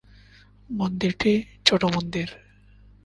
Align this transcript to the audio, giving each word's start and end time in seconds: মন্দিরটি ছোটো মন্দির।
মন্দিরটি 0.69 1.33
ছোটো 1.65 1.87
মন্দির। 1.87 2.27